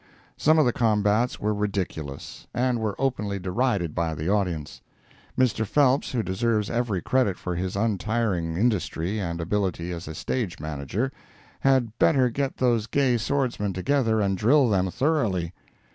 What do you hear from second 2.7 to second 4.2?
were openly derided by